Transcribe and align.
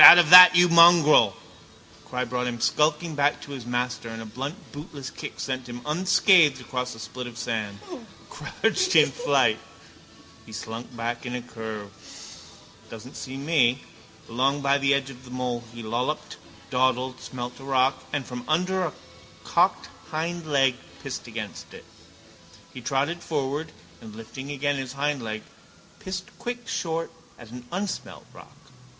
Out 0.01 0.17
of 0.17 0.31
that, 0.31 0.55
you 0.55 0.67
mongrel! 0.67 1.37
The 2.01 2.09
cry 2.09 2.25
brought 2.25 2.47
him 2.47 2.59
skulking 2.59 3.13
back 3.13 3.39
to 3.41 3.51
his 3.51 3.67
master 3.67 4.09
and 4.09 4.19
a 4.19 4.25
blunt 4.25 4.55
bootless 4.71 5.11
kick 5.11 5.39
sent 5.39 5.69
him 5.69 5.81
unscathed 5.85 6.59
across 6.59 6.95
a 6.95 6.99
spit 6.99 7.27
of 7.27 7.37
sand, 7.37 7.77
crouched 8.27 8.95
in 8.95 9.11
flight. 9.11 9.59
He 10.43 10.53
slunk 10.53 10.97
back 10.97 11.27
in 11.27 11.35
a 11.35 11.41
curve. 11.43 11.91
Doesn't 12.89 13.13
see 13.15 13.37
me. 13.37 13.83
Along 14.27 14.61
by 14.61 14.79
the 14.79 14.91
edge 14.95 15.11
of 15.11 15.23
the 15.23 15.29
mole 15.29 15.63
he 15.71 15.83
lolloped, 15.83 16.37
dawdled, 16.71 17.21
smelt 17.21 17.59
a 17.59 17.63
rock 17.63 18.03
and 18.11 18.25
from 18.25 18.43
under 18.47 18.81
a 18.81 18.93
cocked 19.43 19.89
hindleg 20.11 20.77
pissed 21.03 21.27
against 21.27 21.75
it. 21.75 21.85
He 22.73 22.81
trotted 22.81 23.21
forward 23.21 23.71
and, 24.01 24.15
lifting 24.15 24.49
again 24.49 24.77
his 24.77 24.93
hindleg, 24.93 25.43
pissed 25.99 26.25
quick 26.39 26.67
short 26.67 27.11
at 27.37 27.51
an 27.51 27.67
unsmelt 27.71 28.25
rock. 28.33 28.57